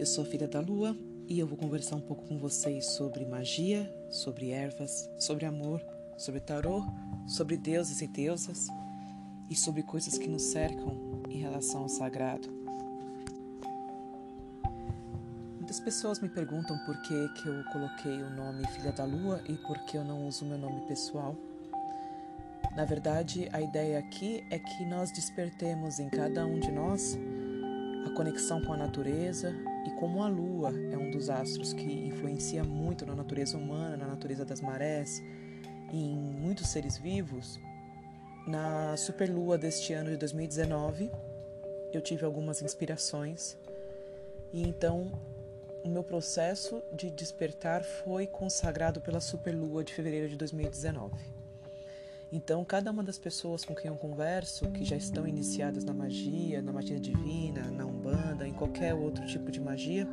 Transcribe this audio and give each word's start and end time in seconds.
Eu 0.00 0.06
sou 0.06 0.24
filha 0.24 0.48
da 0.48 0.60
lua 0.60 0.96
e 1.28 1.38
eu 1.38 1.46
vou 1.46 1.58
conversar 1.58 1.94
um 1.94 2.00
pouco 2.00 2.26
com 2.26 2.38
vocês 2.38 2.86
sobre 2.86 3.26
magia, 3.26 3.86
sobre 4.08 4.48
ervas, 4.48 5.10
sobre 5.18 5.44
amor, 5.44 5.84
sobre 6.16 6.40
tarô, 6.40 6.82
sobre 7.26 7.58
deuses 7.58 8.00
e 8.00 8.06
deusas 8.06 8.68
e 9.50 9.54
sobre 9.54 9.82
coisas 9.82 10.16
que 10.16 10.26
nos 10.26 10.40
cercam 10.40 11.22
em 11.28 11.36
relação 11.36 11.82
ao 11.82 11.88
sagrado. 11.90 12.48
Muitas 15.56 15.78
pessoas 15.78 16.18
me 16.18 16.30
perguntam 16.30 16.78
por 16.86 16.96
que, 17.02 17.28
que 17.34 17.46
eu 17.46 17.62
coloquei 17.64 18.22
o 18.22 18.30
nome 18.30 18.66
Filha 18.68 18.92
da 18.92 19.04
Lua 19.04 19.42
e 19.46 19.54
por 19.54 19.78
que 19.84 19.98
eu 19.98 20.04
não 20.04 20.26
uso 20.26 20.46
meu 20.46 20.56
nome 20.56 20.80
pessoal. 20.86 21.36
Na 22.74 22.86
verdade, 22.86 23.50
a 23.52 23.60
ideia 23.60 23.98
aqui 23.98 24.42
é 24.50 24.58
que 24.58 24.86
nós 24.86 25.12
despertemos 25.12 25.98
em 25.98 26.08
cada 26.08 26.46
um 26.46 26.58
de 26.58 26.72
nós 26.72 27.18
a 28.06 28.10
conexão 28.16 28.62
com 28.62 28.72
a 28.72 28.78
natureza 28.78 29.54
como 30.00 30.22
a 30.22 30.28
lua 30.28 30.72
é 30.90 30.96
um 30.96 31.10
dos 31.10 31.28
astros 31.28 31.74
que 31.74 32.06
influencia 32.08 32.64
muito 32.64 33.04
na 33.04 33.14
natureza 33.14 33.58
humana, 33.58 33.98
na 33.98 34.06
natureza 34.06 34.46
das 34.46 34.62
marés 34.62 35.22
em 35.92 36.16
muitos 36.16 36.68
seres 36.68 36.96
vivos, 36.96 37.60
na 38.46 38.96
superlua 38.96 39.58
deste 39.58 39.92
ano 39.92 40.08
de 40.08 40.16
2019 40.16 41.10
eu 41.92 42.00
tive 42.00 42.24
algumas 42.24 42.62
inspirações 42.62 43.58
e 44.54 44.62
então 44.62 45.12
o 45.84 45.88
meu 45.88 46.02
processo 46.02 46.82
de 46.94 47.10
despertar 47.10 47.84
foi 47.84 48.26
consagrado 48.26 49.02
pela 49.02 49.20
superlua 49.20 49.84
de 49.84 49.92
fevereiro 49.92 50.30
de 50.30 50.36
2019. 50.36 51.39
Então, 52.32 52.64
cada 52.64 52.92
uma 52.92 53.02
das 53.02 53.18
pessoas 53.18 53.64
com 53.64 53.74
quem 53.74 53.90
eu 53.90 53.96
converso, 53.96 54.70
que 54.70 54.84
já 54.84 54.96
estão 54.96 55.26
iniciadas 55.26 55.84
na 55.84 55.92
magia, 55.92 56.62
na 56.62 56.72
magia 56.72 57.00
divina, 57.00 57.70
na 57.70 57.84
umbanda, 57.84 58.46
em 58.46 58.52
qualquer 58.52 58.94
outro 58.94 59.26
tipo 59.26 59.50
de 59.50 59.60
magia, 59.60 60.06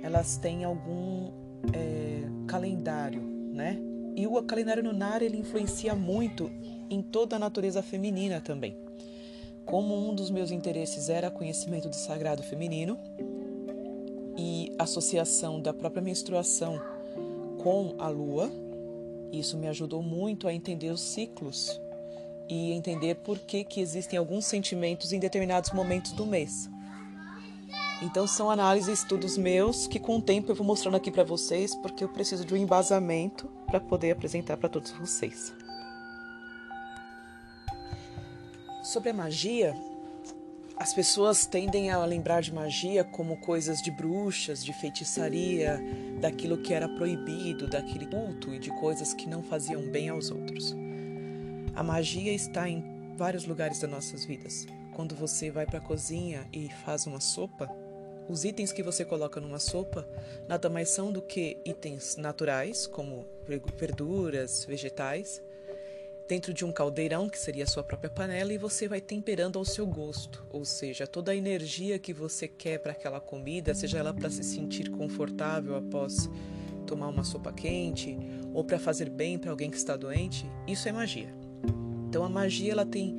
elas 0.00 0.36
têm 0.36 0.62
algum 0.62 1.32
é, 1.72 2.22
calendário, 2.46 3.20
né? 3.20 3.78
E 4.14 4.28
o 4.28 4.40
calendário 4.44 4.84
lunar 4.84 5.22
ele 5.22 5.36
influencia 5.36 5.94
muito 5.94 6.50
em 6.88 7.02
toda 7.02 7.34
a 7.34 7.38
natureza 7.38 7.82
feminina 7.82 8.40
também. 8.40 8.76
Como 9.64 9.96
um 10.08 10.14
dos 10.14 10.30
meus 10.30 10.52
interesses 10.52 11.08
era 11.08 11.30
conhecimento 11.30 11.88
do 11.88 11.96
sagrado 11.96 12.42
feminino 12.44 12.96
e 14.36 14.72
associação 14.78 15.60
da 15.60 15.72
própria 15.72 16.02
menstruação 16.02 16.80
com 17.62 17.94
a 17.98 18.08
lua, 18.08 18.52
isso 19.38 19.56
me 19.56 19.68
ajudou 19.68 20.02
muito 20.02 20.46
a 20.46 20.52
entender 20.52 20.90
os 20.90 21.00
ciclos 21.00 21.80
e 22.48 22.72
entender 22.72 23.16
por 23.16 23.38
que, 23.38 23.64
que 23.64 23.80
existem 23.80 24.18
alguns 24.18 24.44
sentimentos 24.44 25.12
em 25.12 25.18
determinados 25.18 25.70
momentos 25.72 26.12
do 26.12 26.26
mês. 26.26 26.68
Então 28.02 28.26
são 28.26 28.50
análises 28.50 28.88
e 28.88 28.92
estudos 28.92 29.38
meus 29.38 29.86
que 29.86 29.98
com 29.98 30.18
o 30.18 30.22
tempo 30.22 30.50
eu 30.50 30.54
vou 30.54 30.66
mostrando 30.66 30.96
aqui 30.96 31.10
para 31.10 31.24
vocês, 31.24 31.74
porque 31.76 32.04
eu 32.04 32.08
preciso 32.08 32.44
de 32.44 32.52
um 32.52 32.56
embasamento 32.56 33.48
para 33.66 33.80
poder 33.80 34.10
apresentar 34.10 34.56
para 34.56 34.68
todos 34.68 34.90
vocês. 34.92 35.54
Sobre 38.82 39.10
a 39.10 39.14
magia, 39.14 39.74
as 40.76 40.92
pessoas 40.92 41.46
tendem 41.46 41.90
a 41.90 42.04
lembrar 42.04 42.40
de 42.40 42.52
magia 42.52 43.04
como 43.04 43.36
coisas 43.36 43.80
de 43.80 43.90
bruxas, 43.92 44.64
de 44.64 44.72
feitiçaria, 44.72 45.80
daquilo 46.20 46.58
que 46.58 46.74
era 46.74 46.88
proibido, 46.88 47.68
daquele 47.68 48.06
culto 48.06 48.52
e 48.52 48.58
de 48.58 48.70
coisas 48.80 49.14
que 49.14 49.28
não 49.28 49.42
faziam 49.42 49.82
bem 49.82 50.08
aos 50.08 50.30
outros. 50.30 50.74
A 51.76 51.82
magia 51.82 52.32
está 52.32 52.68
em 52.68 53.14
vários 53.16 53.46
lugares 53.46 53.78
das 53.78 53.90
nossas 53.90 54.24
vidas. 54.24 54.66
Quando 54.92 55.14
você 55.14 55.50
vai 55.50 55.64
para 55.64 55.78
a 55.78 55.82
cozinha 55.82 56.46
e 56.52 56.68
faz 56.84 57.06
uma 57.06 57.20
sopa, 57.20 57.70
os 58.28 58.44
itens 58.44 58.72
que 58.72 58.82
você 58.82 59.04
coloca 59.04 59.40
numa 59.40 59.58
sopa 59.58 60.08
nada 60.48 60.68
mais 60.68 60.90
são 60.90 61.12
do 61.12 61.22
que 61.22 61.58
itens 61.64 62.16
naturais, 62.16 62.86
como 62.86 63.24
verduras, 63.76 64.64
vegetais, 64.64 65.42
dentro 66.28 66.54
de 66.54 66.64
um 66.64 66.72
caldeirão, 66.72 67.28
que 67.28 67.38
seria 67.38 67.64
a 67.64 67.66
sua 67.66 67.82
própria 67.82 68.10
panela, 68.10 68.52
e 68.52 68.58
você 68.58 68.88
vai 68.88 69.00
temperando 69.00 69.58
ao 69.58 69.64
seu 69.64 69.86
gosto, 69.86 70.44
ou 70.50 70.64
seja, 70.64 71.06
toda 71.06 71.32
a 71.32 71.36
energia 71.36 71.98
que 71.98 72.12
você 72.12 72.48
quer 72.48 72.78
para 72.78 72.92
aquela 72.92 73.20
comida, 73.20 73.74
seja 73.74 73.98
ela 73.98 74.14
para 74.14 74.30
se 74.30 74.42
sentir 74.42 74.90
confortável 74.90 75.76
após 75.76 76.30
tomar 76.86 77.08
uma 77.08 77.24
sopa 77.24 77.52
quente 77.52 78.16
ou 78.52 78.62
para 78.64 78.78
fazer 78.78 79.08
bem 79.08 79.38
para 79.38 79.50
alguém 79.50 79.70
que 79.70 79.76
está 79.76 79.96
doente, 79.96 80.46
isso 80.66 80.88
é 80.88 80.92
magia. 80.92 81.34
Então 82.08 82.24
a 82.24 82.28
magia 82.28 82.72
ela 82.72 82.86
tem 82.86 83.16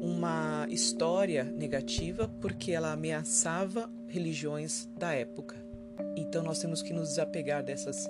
uma 0.00 0.66
história 0.68 1.44
negativa 1.44 2.28
porque 2.40 2.72
ela 2.72 2.92
ameaçava 2.92 3.90
religiões 4.08 4.88
da 4.98 5.12
época. 5.12 5.56
Então 6.16 6.42
nós 6.42 6.58
temos 6.58 6.82
que 6.82 6.92
nos 6.92 7.10
desapegar 7.10 7.62
dessas 7.62 8.06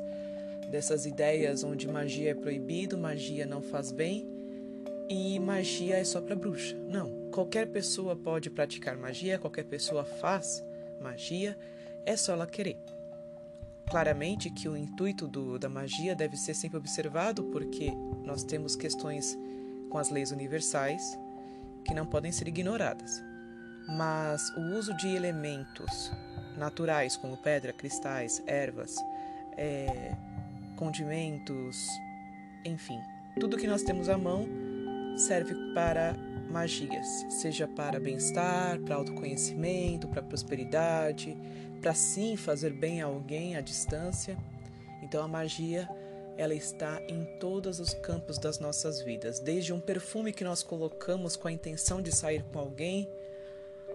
dessas 0.71 1.07
ideias 1.07 1.63
onde 1.63 1.87
magia 1.87 2.31
é 2.31 2.35
proibido, 2.35 2.99
magia 2.99 3.47
não 3.47 3.63
faz 3.63 3.93
bem 3.93 4.34
e 5.09 5.39
magia 5.39 5.97
é 5.97 6.05
só 6.05 6.21
para 6.21 6.37
bruxa. 6.37 6.77
Não, 6.89 7.31
qualquer 7.31 7.69
pessoa 7.69 8.17
pode 8.17 8.51
praticar 8.51 8.97
magia, 8.97 9.39
qualquer 9.39 9.65
pessoa 9.65 10.05
faz 10.05 10.65
magia, 11.01 11.57
é 12.07 12.17
só 12.17 12.33
ela 12.33 12.47
querer. 12.47 12.79
Claramente 13.89 14.51
que 14.51 14.69
o 14.69 14.77
intuito 14.77 15.29
do, 15.29 15.59
da 15.59 15.69
magia 15.69 16.15
deve 16.15 16.37
ser 16.37 16.55
sempre 16.55 16.79
observado, 16.79 17.45
porque 17.45 17.91
nós 18.25 18.43
temos 18.43 18.75
questões 18.75 19.39
com 19.91 19.99
as 19.99 20.11
leis 20.11 20.31
universais 20.31 21.19
que 21.85 21.95
não 21.95 22.07
podem 22.07 22.33
ser 22.33 22.49
ignoradas. 22.49 23.23
Mas 23.87 24.49
o 24.57 24.79
uso 24.79 24.97
de 24.97 25.09
elementos 25.09 26.11
naturais, 26.57 27.17
como 27.17 27.37
pedra, 27.37 27.73
cristais, 27.73 28.43
ervas, 28.47 28.97
é, 29.57 30.17
condimentos, 30.77 31.87
enfim, 32.65 32.99
tudo 33.39 33.59
que 33.59 33.67
nós 33.67 33.83
temos 33.83 34.09
à 34.09 34.17
mão 34.17 34.49
serve 35.17 35.55
para 35.75 36.15
magias, 36.51 37.07
seja 37.29 37.67
para 37.67 37.99
bem-estar, 37.99 38.79
para 38.81 38.97
autoconhecimento, 38.97 40.09
para 40.09 40.23
prosperidade, 40.23 41.37
para 41.81 41.95
sim 41.95 42.37
fazer 42.37 42.73
bem 42.73 43.03
a 43.03 43.07
alguém 43.07 43.57
à 43.57 43.61
distância. 43.61 44.37
Então 45.03 45.23
a 45.23 45.29
magia, 45.29 45.89
ela 46.37 46.55
está 46.55 47.01
em 47.09 47.25
todos 47.39 47.81
os 47.81 47.95
campos 47.95 48.39
das 48.39 48.59
nossas 48.59 49.03
vidas, 49.03 49.41
desde 49.41 49.73
um 49.73 49.81
perfume 49.81 50.33
que 50.33 50.45
nós 50.45 50.63
colocamos 50.63 51.37
com 51.37 51.49
a 51.49 51.53
intenção 51.53 52.01
de 52.01 52.13
sair 52.13 52.43
com 52.45 52.59
alguém, 52.59 53.09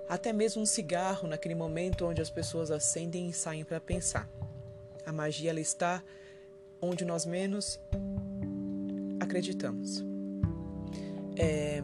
até 0.07 0.33
mesmo 0.33 0.61
um 0.61 0.65
cigarro 0.65 1.27
naquele 1.27 1.55
momento 1.55 2.05
onde 2.05 2.21
as 2.21 2.29
pessoas 2.29 2.71
acendem 2.71 3.29
e 3.29 3.33
saem 3.33 3.63
para 3.63 3.79
pensar. 3.79 4.29
A 5.05 5.11
magia 5.11 5.49
ela 5.49 5.59
está 5.59 6.03
onde 6.81 7.05
nós 7.05 7.25
menos 7.25 7.79
acreditamos 9.19 10.08
é, 11.39 11.81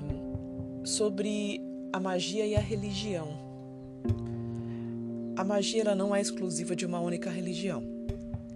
sobre 0.83 1.61
a 1.93 1.99
magia 1.99 2.45
e 2.45 2.55
a 2.55 2.59
religião. 2.59 3.29
A 5.37 5.43
magia 5.43 5.81
ela 5.81 5.95
não 5.95 6.13
é 6.13 6.19
exclusiva 6.19 6.75
de 6.75 6.85
uma 6.85 6.99
única 6.99 7.29
religião. 7.29 7.83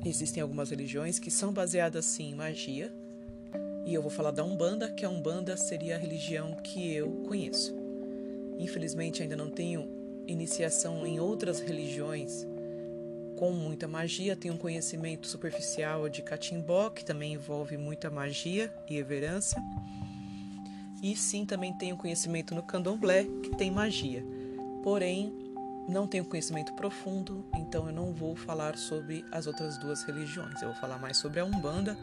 Existem 0.06 0.44
algumas 0.44 0.70
religiões 0.70 1.18
que 1.18 1.32
são 1.32 1.54
baseadas 1.54 2.06
sim 2.06 2.32
em 2.32 2.36
magia, 2.36 2.94
e 3.86 3.94
eu 3.94 4.02
vou 4.02 4.12
falar 4.12 4.32
da 4.32 4.44
Umbanda, 4.44 4.90
que 4.90 5.06
a 5.06 5.10
Umbanda 5.10 5.58
seria 5.58 5.96
a 5.96 5.98
religião 5.98 6.56
que 6.64 6.94
eu 6.94 7.10
conheço. 7.28 7.76
Infelizmente 8.60 9.24
ainda 9.24 9.36
não 9.36 9.50
tenho 9.50 9.90
iniciação 10.28 11.08
em 11.08 11.20
outras 11.20 11.60
religiões 11.60 12.46
com 13.36 13.54
muita 13.54 13.88
magia, 13.88 14.36
tenho 14.36 14.54
um 14.54 14.58
conhecimento 14.58 15.26
superficial 15.26 16.10
de 16.10 16.22
Catimbó, 16.22 16.90
que 16.90 17.06
também 17.06 17.34
envolve 17.34 17.78
muita 17.78 18.10
magia 18.10 18.70
e 18.90 18.98
everância. 18.98 19.62
E 21.02 21.16
sim, 21.16 21.46
também 21.46 21.74
tenho 21.74 21.96
conhecimento 21.96 22.54
no 22.54 22.64
candomblé, 22.64 23.24
que 23.44 23.56
tem 23.56 23.72
magia. 23.72 24.24
Porém, 24.84 25.34
não 25.88 26.06
tenho 26.06 26.26
conhecimento 26.26 26.74
profundo, 26.74 27.44
então 27.56 27.88
eu 27.88 27.94
não 27.94 28.14
vou 28.14 28.36
falar 28.36 28.78
sobre 28.78 29.26
as 29.32 29.48
outras 29.48 29.78
duas 29.78 30.04
religiões. 30.04 30.62
Eu 30.62 30.70
vou 30.70 30.78
falar 30.78 31.00
mais 31.00 31.18
sobre 31.18 31.40
a 31.40 31.46
Umbanda, 31.46 31.98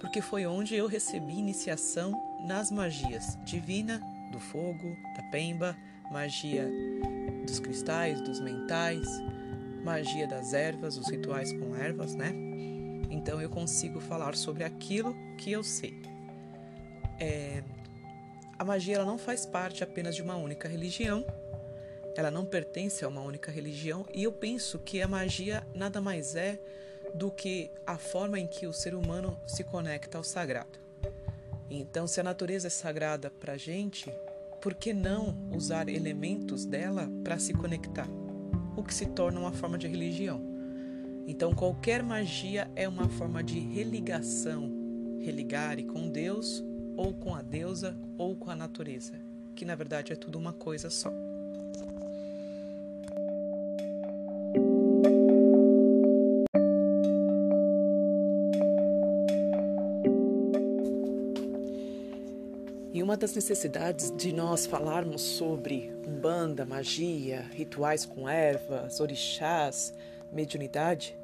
porque 0.00 0.20
foi 0.20 0.46
onde 0.46 0.74
eu 0.74 0.86
recebi 0.86 1.38
iniciação 1.38 2.12
nas 2.46 2.70
magias 2.70 3.38
divina, 3.44 4.00
do 4.30 4.38
fogo, 4.38 4.96
da 5.16 5.22
pemba, 5.30 5.76
magia 6.10 6.70
dos 7.46 7.58
cristais, 7.58 8.20
dos 8.20 8.40
mentais, 8.40 9.06
magia 9.84 10.26
das 10.26 10.52
ervas, 10.52 10.96
os 10.96 11.08
rituais 11.08 11.52
com 11.52 11.74
ervas, 11.74 12.14
né? 12.14 12.32
Então 13.10 13.40
eu 13.40 13.48
consigo 13.48 14.00
falar 14.00 14.36
sobre 14.36 14.64
aquilo 14.64 15.16
que 15.36 15.50
eu 15.50 15.62
sei. 15.62 16.00
É, 17.18 17.62
a 18.60 18.64
magia 18.64 18.96
ela 18.96 19.06
não 19.06 19.16
faz 19.16 19.46
parte 19.46 19.82
apenas 19.82 20.14
de 20.14 20.20
uma 20.20 20.36
única 20.36 20.68
religião, 20.68 21.24
ela 22.14 22.30
não 22.30 22.44
pertence 22.44 23.02
a 23.02 23.08
uma 23.08 23.22
única 23.22 23.50
religião, 23.50 24.04
e 24.12 24.24
eu 24.24 24.30
penso 24.30 24.78
que 24.78 25.00
a 25.00 25.08
magia 25.08 25.66
nada 25.74 25.98
mais 25.98 26.36
é 26.36 26.60
do 27.14 27.30
que 27.30 27.70
a 27.86 27.96
forma 27.96 28.38
em 28.38 28.46
que 28.46 28.66
o 28.66 28.72
ser 28.74 28.94
humano 28.94 29.40
se 29.46 29.64
conecta 29.64 30.18
ao 30.18 30.22
sagrado. 30.22 30.78
Então, 31.70 32.06
se 32.06 32.20
a 32.20 32.22
natureza 32.22 32.66
é 32.66 32.70
sagrada 32.70 33.30
para 33.30 33.54
a 33.54 33.56
gente, 33.56 34.12
por 34.60 34.74
que 34.74 34.92
não 34.92 35.34
usar 35.50 35.88
elementos 35.88 36.66
dela 36.66 37.08
para 37.24 37.38
se 37.38 37.54
conectar? 37.54 38.08
o 38.76 38.82
que 38.82 38.94
se 38.94 39.06
torna 39.06 39.40
uma 39.40 39.52
forma 39.52 39.76
de 39.76 39.86
religião. 39.86 40.40
Então, 41.26 41.54
qualquer 41.54 42.02
magia 42.02 42.70
é 42.74 42.88
uma 42.88 43.08
forma 43.08 43.42
de 43.42 43.58
religação, 43.58 44.70
religare 45.20 45.84
com 45.84 46.08
Deus, 46.08 46.64
ou 47.00 47.14
com 47.14 47.34
a 47.34 47.40
deusa, 47.40 47.96
ou 48.18 48.36
com 48.36 48.50
a 48.50 48.54
natureza, 48.54 49.14
que 49.56 49.64
na 49.64 49.74
verdade 49.74 50.12
é 50.12 50.16
tudo 50.16 50.38
uma 50.38 50.52
coisa 50.52 50.90
só. 50.90 51.10
E 62.92 63.02
uma 63.02 63.16
das 63.16 63.34
necessidades 63.34 64.14
de 64.14 64.30
nós 64.30 64.66
falarmos 64.66 65.22
sobre 65.22 65.90
umbanda, 66.06 66.66
magia, 66.66 67.46
rituais 67.50 68.04
com 68.04 68.28
ervas, 68.28 69.00
orixás, 69.00 69.94
mediunidade, 70.30 71.16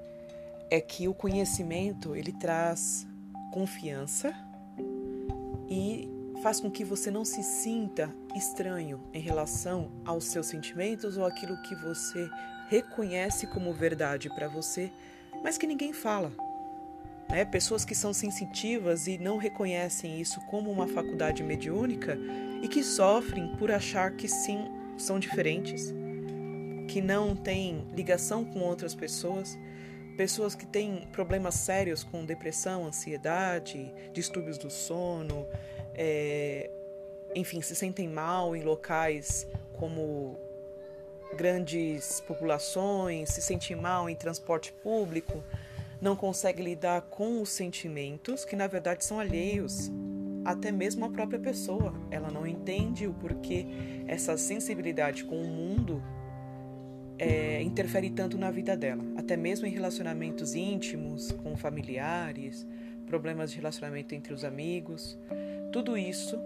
é 0.70 0.80
que 0.80 1.06
o 1.06 1.12
conhecimento 1.12 2.16
ele 2.16 2.32
traz 2.32 3.06
confiança 3.52 4.45
e 5.68 6.08
faz 6.42 6.60
com 6.60 6.70
que 6.70 6.84
você 6.84 7.10
não 7.10 7.24
se 7.24 7.42
sinta 7.42 8.14
estranho 8.34 9.00
em 9.12 9.20
relação 9.20 9.90
aos 10.04 10.24
seus 10.24 10.46
sentimentos 10.46 11.16
ou 11.16 11.24
aquilo 11.24 11.60
que 11.62 11.74
você 11.74 12.28
reconhece 12.68 13.46
como 13.46 13.72
verdade 13.72 14.28
para 14.28 14.48
você, 14.48 14.92
mas 15.42 15.56
que 15.56 15.66
ninguém 15.66 15.92
fala. 15.92 16.32
Né? 17.28 17.44
Pessoas 17.44 17.84
que 17.84 17.94
são 17.94 18.12
sensitivas 18.12 19.06
e 19.06 19.18
não 19.18 19.36
reconhecem 19.36 20.20
isso 20.20 20.40
como 20.46 20.70
uma 20.70 20.86
faculdade 20.86 21.42
mediúnica 21.42 22.18
e 22.62 22.68
que 22.68 22.82
sofrem 22.82 23.54
por 23.56 23.70
achar 23.70 24.12
que 24.12 24.28
sim, 24.28 24.58
são 24.96 25.18
diferentes, 25.18 25.92
que 26.88 27.00
não 27.00 27.34
têm 27.34 27.86
ligação 27.94 28.44
com 28.44 28.60
outras 28.60 28.94
pessoas, 28.94 29.58
pessoas 30.16 30.54
que 30.54 30.66
têm 30.66 31.06
problemas 31.12 31.54
sérios 31.54 32.02
com 32.02 32.24
depressão, 32.24 32.86
ansiedade, 32.86 33.92
distúrbios 34.12 34.58
do 34.58 34.70
sono, 34.70 35.46
é, 35.94 36.70
enfim, 37.34 37.60
se 37.60 37.74
sentem 37.74 38.08
mal 38.08 38.56
em 38.56 38.62
locais 38.62 39.46
como 39.74 40.38
grandes 41.36 42.20
populações, 42.20 43.30
se 43.30 43.42
sentem 43.42 43.76
mal 43.76 44.08
em 44.08 44.14
transporte 44.14 44.72
público 44.72 45.42
não 46.00 46.14
consegue 46.14 46.62
lidar 46.62 47.02
com 47.02 47.40
os 47.40 47.50
sentimentos 47.50 48.44
que 48.44 48.54
na 48.56 48.66
verdade 48.66 49.04
são 49.04 49.18
alheios 49.18 49.90
até 50.44 50.70
mesmo 50.70 51.04
à 51.04 51.10
própria 51.10 51.38
pessoa. 51.38 51.92
Ela 52.10 52.30
não 52.30 52.46
entende 52.46 53.06
o 53.06 53.14
porquê 53.14 53.66
essa 54.06 54.36
sensibilidade 54.36 55.24
com 55.24 55.42
o 55.42 55.46
mundo 55.46 56.02
é, 57.18 57.62
interfere 57.62 58.10
tanto 58.10 58.36
na 58.36 58.50
vida 58.50 58.76
dela, 58.76 59.02
até 59.16 59.36
mesmo 59.36 59.66
em 59.66 59.70
relacionamentos 59.70 60.54
íntimos, 60.54 61.32
com 61.32 61.56
familiares, 61.56 62.66
problemas 63.06 63.50
de 63.50 63.56
relacionamento 63.56 64.14
entre 64.14 64.32
os 64.32 64.44
amigos. 64.44 65.18
Tudo 65.72 65.96
isso 65.96 66.38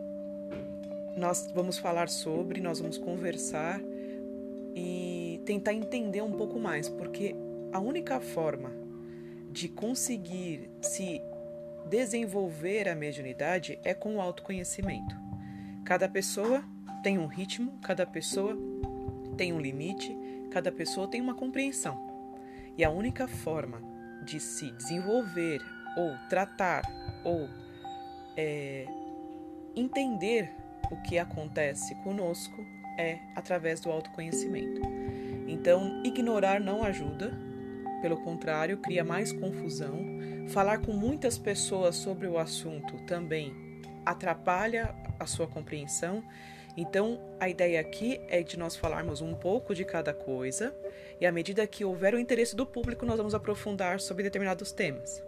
nós 1.16 1.50
vamos 1.54 1.78
falar 1.78 2.08
sobre, 2.08 2.60
nós 2.60 2.78
vamos 2.78 2.96
conversar 2.96 3.80
e 4.74 5.40
tentar 5.44 5.74
entender 5.74 6.22
um 6.22 6.32
pouco 6.32 6.58
mais, 6.58 6.88
porque 6.88 7.34
a 7.72 7.80
única 7.80 8.20
forma 8.20 8.72
de 9.50 9.68
conseguir 9.68 10.70
se 10.80 11.20
desenvolver 11.88 12.88
a 12.88 12.94
mediunidade 12.94 13.78
é 13.82 13.92
com 13.92 14.16
o 14.16 14.20
autoconhecimento. 14.20 15.16
Cada 15.84 16.08
pessoa 16.08 16.62
tem 17.02 17.18
um 17.18 17.26
ritmo, 17.26 17.78
cada 17.82 18.06
pessoa 18.06 18.56
tem 19.36 19.52
um 19.52 19.60
limite, 19.60 20.16
cada 20.50 20.70
pessoa 20.70 21.08
tem 21.08 21.20
uma 21.20 21.34
compreensão. 21.34 21.98
E 22.76 22.84
a 22.84 22.90
única 22.90 23.26
forma 23.26 23.80
de 24.24 24.38
se 24.38 24.70
desenvolver 24.72 25.60
ou 25.96 26.14
tratar 26.28 26.82
ou 27.24 27.48
é, 28.36 28.86
entender 29.76 30.52
o 30.90 30.96
que 31.02 31.18
acontece 31.18 31.94
conosco 32.02 32.64
é 32.98 33.18
através 33.34 33.80
do 33.80 33.90
autoconhecimento. 33.90 34.80
Então, 35.46 36.02
ignorar 36.04 36.60
não 36.60 36.82
ajuda, 36.82 37.32
pelo 38.00 38.18
contrário, 38.18 38.78
cria 38.78 39.04
mais 39.04 39.32
confusão. 39.32 39.98
Falar 40.48 40.78
com 40.78 40.92
muitas 40.92 41.38
pessoas 41.38 41.96
sobre 41.96 42.26
o 42.26 42.38
assunto 42.38 42.96
também 43.06 43.52
atrapalha 44.04 44.94
a 45.18 45.26
sua 45.26 45.46
compreensão. 45.46 46.22
Então, 46.76 47.20
a 47.38 47.48
ideia 47.48 47.80
aqui 47.80 48.20
é 48.28 48.42
de 48.42 48.58
nós 48.58 48.76
falarmos 48.76 49.20
um 49.20 49.34
pouco 49.34 49.74
de 49.74 49.84
cada 49.84 50.14
coisa, 50.14 50.74
e 51.20 51.26
à 51.26 51.32
medida 51.32 51.66
que 51.66 51.84
houver 51.84 52.14
o 52.14 52.18
interesse 52.18 52.54
do 52.54 52.64
público, 52.64 53.04
nós 53.04 53.16
vamos 53.16 53.34
aprofundar 53.34 54.00
sobre 54.00 54.22
determinados 54.22 54.72
temas. 54.72 55.22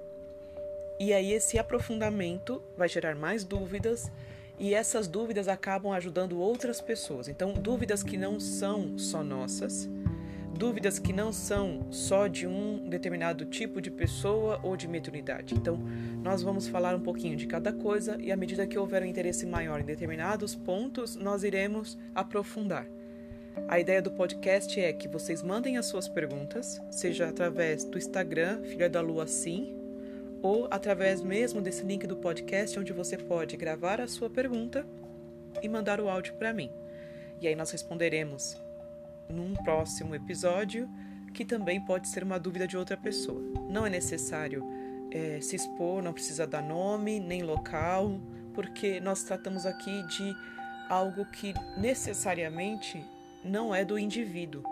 E 0.99 1.13
aí, 1.13 1.33
esse 1.33 1.59
aprofundamento 1.59 2.63
vai 2.77 2.89
gerar 2.89 3.15
mais 3.15 3.45
dúvidas, 3.45 4.11
e 4.59 4.75
essas 4.75 5.09
dúvidas 5.09 5.49
acabam 5.49 5.93
ajudando 5.93 6.39
outras 6.39 6.81
pessoas. 6.81 7.27
Então, 7.27 7.53
dúvidas 7.53 8.03
que 8.03 8.17
não 8.17 8.39
são 8.39 8.97
só 8.97 9.23
nossas, 9.25 9.89
dúvidas 10.53 10.99
que 10.99 11.13
não 11.13 11.33
são 11.33 11.87
só 11.91 12.27
de 12.27 12.47
um 12.47 12.89
determinado 12.89 13.45
tipo 13.45 13.81
de 13.81 13.91
pessoa 13.91 14.61
ou 14.63 14.77
de 14.77 14.87
mediunidade. 14.87 15.55
Então, 15.55 15.79
nós 16.23 16.43
vamos 16.43 16.69
falar 16.69 16.95
um 16.95 17.01
pouquinho 17.01 17.37
de 17.37 17.47
cada 17.47 17.73
coisa 17.73 18.17
e 18.21 18.31
à 18.31 18.37
medida 18.37 18.67
que 18.67 18.79
houver 18.79 19.03
um 19.03 19.07
interesse 19.07 19.47
maior 19.47 19.81
em 19.81 19.85
determinados 19.85 20.55
pontos, 20.55 21.17
nós 21.17 21.43
iremos 21.43 21.99
aprofundar. 22.15 22.87
A 23.69 23.79
ideia 23.79 24.01
do 24.01 24.11
podcast 24.11 24.81
é 24.81 24.93
que 24.93 25.09
vocês 25.09 25.43
mandem 25.43 25.77
as 25.77 25.87
suas 25.87 26.09
perguntas, 26.09 26.81
seja 26.91 27.29
através 27.29 27.85
do 27.85 27.99
Instagram, 27.99 28.63
Filha 28.63 28.89
da 28.89 29.01
Lua 29.01 29.27
Sim, 29.27 29.77
ou 30.43 30.67
através 30.71 31.23
mesmo 31.23 31.61
desse 31.61 31.85
link 31.85 32.07
do 32.07 32.17
podcast, 32.17 32.79
onde 32.79 32.93
você 32.93 33.17
pode 33.17 33.57
gravar 33.57 34.01
a 34.01 34.09
sua 34.09 34.29
pergunta 34.29 34.87
e 35.63 35.69
mandar 35.69 36.01
o 36.01 36.09
áudio 36.09 36.35
para 36.35 36.53
mim. 36.53 36.71
E 37.41 37.47
aí 37.47 37.55
nós 37.55 37.71
responderemos 37.71 38.61
num 39.29 39.55
próximo 39.55 40.15
episódio, 40.15 40.89
que 41.33 41.45
também 41.45 41.81
pode 41.81 42.09
ser 42.09 42.23
uma 42.23 42.39
dúvida 42.39 42.67
de 42.67 42.77
outra 42.77 42.97
pessoa. 42.97 43.41
Não 43.69 43.87
é 43.87 43.91
necessário 43.91 44.65
é, 45.11 45.41
se 45.41 45.57
expor, 45.57 46.03
não 46.03 46.13
precisa 46.13 46.47
dar 46.47 46.63
nome 46.63 47.21
nem 47.21 47.43
local, 47.43 48.21
porque 48.55 49.01
nós 49.01 49.23
tratamos 49.23 49.67
aqui 49.67 50.03
de 50.09 50.35
algo 50.89 51.25
que 51.27 51.55
necessariamente 51.77 53.05
não 53.45 53.75
é 53.75 53.85
do 53.85 53.99
indivíduo, 53.99 54.63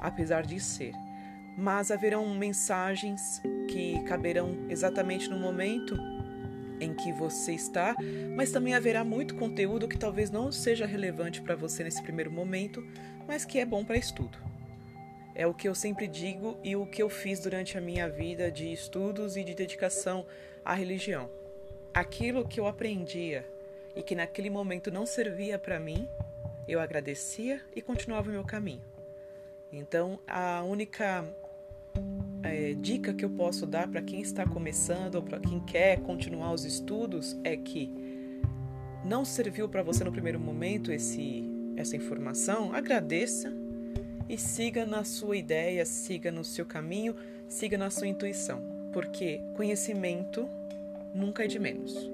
apesar 0.00 0.44
de 0.44 0.60
ser. 0.60 0.92
Mas 1.56 1.90
haverão 1.90 2.34
mensagens 2.34 3.42
que 3.68 4.02
caberão 4.04 4.66
exatamente 4.68 5.28
no 5.28 5.38
momento 5.38 5.96
em 6.80 6.94
que 6.94 7.12
você 7.12 7.52
está, 7.52 7.94
mas 8.34 8.50
também 8.50 8.74
haverá 8.74 9.04
muito 9.04 9.36
conteúdo 9.36 9.86
que 9.86 9.96
talvez 9.96 10.30
não 10.30 10.50
seja 10.50 10.84
relevante 10.84 11.40
para 11.40 11.54
você 11.54 11.84
nesse 11.84 12.02
primeiro 12.02 12.30
momento, 12.30 12.84
mas 13.32 13.46
que 13.46 13.58
é 13.58 13.64
bom 13.64 13.82
para 13.82 13.96
estudo. 13.96 14.36
É 15.34 15.46
o 15.46 15.54
que 15.54 15.66
eu 15.66 15.74
sempre 15.74 16.06
digo 16.06 16.58
e 16.62 16.76
o 16.76 16.84
que 16.84 17.02
eu 17.02 17.08
fiz 17.08 17.40
durante 17.40 17.78
a 17.78 17.80
minha 17.80 18.06
vida 18.06 18.52
de 18.52 18.70
estudos 18.70 19.38
e 19.38 19.42
de 19.42 19.54
dedicação 19.54 20.26
à 20.62 20.74
religião. 20.74 21.30
Aquilo 21.94 22.46
que 22.46 22.60
eu 22.60 22.66
aprendia 22.66 23.50
e 23.96 24.02
que 24.02 24.14
naquele 24.14 24.50
momento 24.50 24.90
não 24.90 25.06
servia 25.06 25.58
para 25.58 25.80
mim, 25.80 26.06
eu 26.68 26.78
agradecia 26.78 27.62
e 27.74 27.80
continuava 27.80 28.28
o 28.28 28.32
meu 28.32 28.44
caminho. 28.44 28.82
Então, 29.72 30.20
a 30.28 30.62
única 30.62 31.24
é, 32.42 32.74
dica 32.74 33.14
que 33.14 33.24
eu 33.24 33.30
posso 33.30 33.64
dar 33.64 33.88
para 33.88 34.02
quem 34.02 34.20
está 34.20 34.46
começando 34.46 35.14
ou 35.14 35.22
para 35.22 35.40
quem 35.40 35.58
quer 35.60 36.00
continuar 36.00 36.52
os 36.52 36.66
estudos 36.66 37.34
é 37.42 37.56
que 37.56 38.42
não 39.06 39.24
serviu 39.24 39.70
para 39.70 39.82
você 39.82 40.04
no 40.04 40.12
primeiro 40.12 40.38
momento 40.38 40.92
esse 40.92 41.51
essa 41.76 41.96
informação, 41.96 42.72
agradeça 42.72 43.52
e 44.28 44.38
siga 44.38 44.86
na 44.86 45.04
sua 45.04 45.36
ideia, 45.36 45.84
siga 45.84 46.30
no 46.30 46.44
seu 46.44 46.64
caminho, 46.64 47.14
siga 47.48 47.76
na 47.76 47.90
sua 47.90 48.06
intuição, 48.06 48.62
porque 48.92 49.40
conhecimento 49.54 50.48
nunca 51.14 51.44
é 51.44 51.46
de 51.46 51.58
menos, 51.58 52.10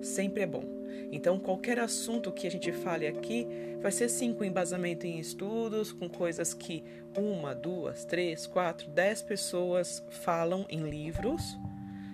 sempre 0.00 0.42
é 0.42 0.46
bom. 0.46 0.64
Então, 1.10 1.38
qualquer 1.38 1.78
assunto 1.78 2.32
que 2.32 2.46
a 2.46 2.50
gente 2.50 2.72
fale 2.72 3.06
aqui 3.06 3.46
vai 3.82 3.92
ser 3.92 4.08
sim 4.08 4.32
com 4.32 4.44
embasamento 4.44 5.06
em 5.06 5.18
estudos, 5.18 5.92
com 5.92 6.08
coisas 6.08 6.54
que 6.54 6.82
uma, 7.16 7.54
duas, 7.54 8.04
três, 8.04 8.46
quatro, 8.46 8.88
dez 8.90 9.20
pessoas 9.20 10.02
falam 10.08 10.64
em 10.70 10.88
livros 10.88 11.58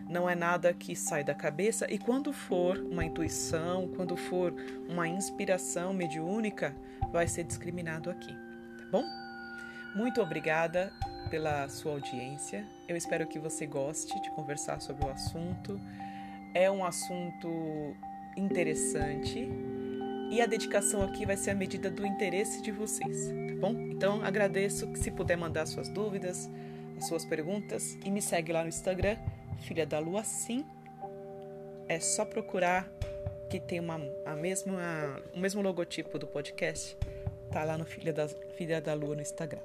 não 0.09 0.29
é 0.29 0.35
nada 0.35 0.73
que 0.73 0.97
sai 0.97 1.23
da 1.23 1.35
cabeça 1.35 1.87
e 1.91 1.99
quando 1.99 2.33
for 2.33 2.79
uma 2.79 3.05
intuição, 3.05 3.89
quando 3.89 4.17
for 4.17 4.55
uma 4.89 5.07
inspiração 5.07 5.93
mediúnica, 5.93 6.75
vai 7.13 7.29
ser 7.29 7.45
discriminado 7.45 8.11
aqui, 8.11 8.33
tá 8.33 8.85
bom? 8.91 9.05
Muito 9.95 10.21
obrigada 10.21 10.93
pela 11.31 11.69
sua 11.69 11.93
audiência. 11.93 12.67
Eu 12.89 12.97
espero 12.97 13.27
que 13.27 13.39
você 13.39 13.67
goste 13.67 14.21
de 14.21 14.31
conversar 14.31 14.81
sobre 14.81 15.07
o 15.07 15.11
assunto. 15.11 15.79
É 16.55 16.71
um 16.71 16.85
assunto 16.85 17.95
interessante 18.37 19.49
e 20.31 20.41
a 20.41 20.47
dedicação 20.47 21.03
aqui 21.03 21.25
vai 21.25 21.37
ser 21.37 21.51
a 21.51 21.55
medida 21.55 21.91
do 21.91 22.07
interesse 22.07 22.63
de 22.63 22.71
vocês, 22.71 23.29
tá 23.29 23.61
bom? 23.61 23.73
Então 23.91 24.23
agradeço 24.23 24.91
se 24.95 25.11
puder 25.11 25.37
mandar 25.37 25.67
suas 25.67 25.89
dúvidas, 25.89 26.51
as 26.97 27.07
suas 27.09 27.25
perguntas 27.25 27.99
e 28.05 28.11
me 28.11 28.21
segue 28.21 28.53
lá 28.53 28.63
no 28.63 28.69
Instagram, 28.69 29.17
Filha 29.61 29.87
da 29.87 29.99
Lua 29.99 30.25
Sim. 30.25 30.65
É 31.89 31.99
só 32.01 32.25
procurar 32.25 32.89
que 33.49 33.59
tem 33.59 33.81
uma, 33.81 34.01
a 34.27 34.37
mesma, 34.37 35.23
o 35.35 35.39
mesmo 35.39 35.63
logotipo 35.63 36.19
do 36.19 36.27
podcast, 36.27 36.97
tá 37.51 37.65
lá 37.65 37.79
no 37.79 37.85
Filha 37.85 38.13
da, 38.13 38.29
Filha 38.29 38.81
da 38.81 38.93
Lua 38.93 39.15
no 39.15 39.23
Instagram. 39.23 39.63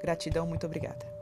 Gratidão, 0.00 0.46
muito 0.46 0.64
obrigada. 0.64 1.17